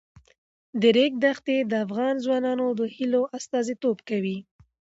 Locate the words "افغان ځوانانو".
1.85-2.67